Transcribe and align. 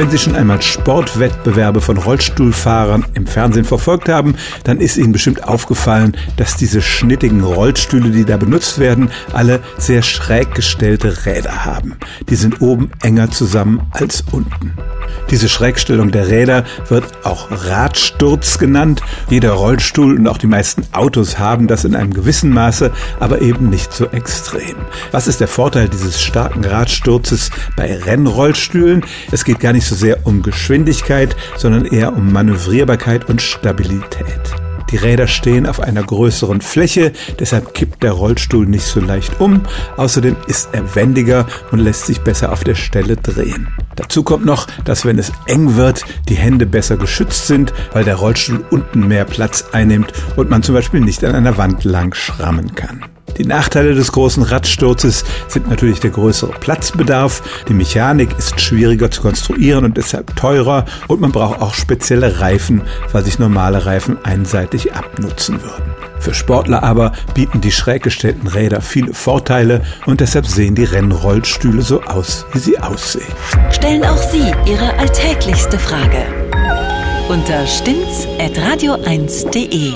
Wenn 0.00 0.08
Sie 0.08 0.16
schon 0.16 0.34
einmal 0.34 0.62
Sportwettbewerbe 0.62 1.82
von 1.82 1.98
Rollstuhlfahrern 1.98 3.04
im 3.12 3.26
Fernsehen 3.26 3.66
verfolgt 3.66 4.08
haben, 4.08 4.34
dann 4.64 4.80
ist 4.80 4.96
Ihnen 4.96 5.12
bestimmt 5.12 5.46
aufgefallen, 5.46 6.16
dass 6.38 6.56
diese 6.56 6.80
schnittigen 6.80 7.44
Rollstühle, 7.44 8.08
die 8.08 8.24
da 8.24 8.38
benutzt 8.38 8.78
werden, 8.78 9.10
alle 9.34 9.60
sehr 9.76 10.00
schräg 10.00 10.54
gestellte 10.54 11.26
Räder 11.26 11.66
haben. 11.66 11.98
Die 12.30 12.36
sind 12.36 12.62
oben 12.62 12.90
enger 13.02 13.30
zusammen 13.30 13.82
als 13.90 14.24
unten. 14.32 14.72
Diese 15.30 15.48
Schrägstellung 15.48 16.10
der 16.10 16.28
Räder 16.28 16.64
wird 16.88 17.04
auch 17.24 17.48
Radsturz 17.50 18.58
genannt. 18.58 19.02
Jeder 19.28 19.52
Rollstuhl 19.52 20.16
und 20.16 20.28
auch 20.28 20.38
die 20.38 20.46
meisten 20.46 20.82
Autos 20.92 21.38
haben 21.38 21.66
das 21.66 21.84
in 21.84 21.94
einem 21.94 22.12
gewissen 22.12 22.50
Maße, 22.50 22.90
aber 23.18 23.40
eben 23.40 23.70
nicht 23.70 23.92
so 23.92 24.06
extrem. 24.06 24.76
Was 25.12 25.26
ist 25.26 25.40
der 25.40 25.48
Vorteil 25.48 25.88
dieses 25.88 26.20
starken 26.20 26.64
Radsturzes 26.64 27.50
bei 27.76 27.96
Rennrollstühlen? 27.96 29.04
Es 29.30 29.44
geht 29.44 29.60
gar 29.60 29.72
nicht 29.72 29.86
so 29.86 29.94
sehr 29.94 30.26
um 30.26 30.42
Geschwindigkeit, 30.42 31.36
sondern 31.56 31.84
eher 31.84 32.12
um 32.16 32.32
Manövrierbarkeit 32.32 33.28
und 33.28 33.40
Stabilität. 33.40 34.40
Die 34.90 34.96
Räder 34.96 35.28
stehen 35.28 35.66
auf 35.66 35.80
einer 35.80 36.02
größeren 36.02 36.60
Fläche, 36.60 37.12
deshalb 37.38 37.74
kippt 37.74 38.02
der 38.02 38.12
Rollstuhl 38.12 38.66
nicht 38.66 38.84
so 38.84 39.00
leicht 39.00 39.40
um. 39.40 39.62
Außerdem 39.96 40.36
ist 40.48 40.70
er 40.72 40.94
wendiger 40.96 41.46
und 41.70 41.78
lässt 41.78 42.06
sich 42.06 42.20
besser 42.20 42.50
auf 42.50 42.64
der 42.64 42.74
Stelle 42.74 43.16
drehen. 43.16 43.68
Dazu 44.00 44.22
kommt 44.22 44.46
noch, 44.46 44.66
dass 44.86 45.04
wenn 45.04 45.18
es 45.18 45.30
eng 45.44 45.76
wird, 45.76 46.06
die 46.30 46.34
Hände 46.34 46.64
besser 46.64 46.96
geschützt 46.96 47.46
sind, 47.46 47.74
weil 47.92 48.02
der 48.02 48.16
Rollstuhl 48.16 48.64
unten 48.70 49.06
mehr 49.06 49.26
Platz 49.26 49.66
einnimmt 49.72 50.14
und 50.36 50.48
man 50.48 50.62
zum 50.62 50.74
Beispiel 50.74 51.00
nicht 51.00 51.22
an 51.22 51.34
einer 51.34 51.58
Wand 51.58 51.84
lang 51.84 52.14
schrammen 52.14 52.74
kann. 52.74 53.04
Die 53.36 53.44
Nachteile 53.44 53.94
des 53.94 54.12
großen 54.12 54.42
Radsturzes 54.42 55.24
sind 55.48 55.68
natürlich 55.68 56.00
der 56.00 56.10
größere 56.10 56.52
Platzbedarf, 56.52 57.42
die 57.68 57.74
Mechanik 57.74 58.30
ist 58.38 58.58
schwieriger 58.58 59.10
zu 59.10 59.20
konstruieren 59.20 59.84
und 59.84 59.98
deshalb 59.98 60.34
teurer 60.34 60.86
und 61.06 61.20
man 61.20 61.32
braucht 61.32 61.60
auch 61.60 61.74
spezielle 61.74 62.40
Reifen, 62.40 62.80
weil 63.12 63.24
sich 63.24 63.38
normale 63.38 63.84
Reifen 63.84 64.16
einseitig 64.24 64.94
abnutzen 64.94 65.62
würden. 65.62 65.89
Für 66.20 66.34
Sportler 66.34 66.82
aber 66.82 67.12
bieten 67.34 67.60
die 67.60 67.72
schräg 67.72 68.02
gestellten 68.02 68.46
Räder 68.46 68.80
viele 68.80 69.12
Vorteile 69.14 69.82
und 70.06 70.20
deshalb 70.20 70.46
sehen 70.46 70.74
die 70.74 70.84
Rennrollstühle 70.84 71.82
so 71.82 72.02
aus, 72.02 72.46
wie 72.52 72.58
sie 72.58 72.78
aussehen. 72.78 73.32
Stellen 73.72 74.04
auch 74.04 74.18
Sie 74.18 74.52
Ihre 74.66 74.98
alltäglichste 74.98 75.78
Frage 75.78 76.26
unter 77.28 77.66
stimmtz.radio1.de. 77.66 79.92